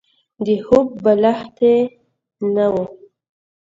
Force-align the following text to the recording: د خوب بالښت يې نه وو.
د 0.45 0.47
خوب 0.65 0.87
بالښت 1.03 1.57
يې 1.67 1.75
نه 2.55 2.65
وو. 2.73 2.85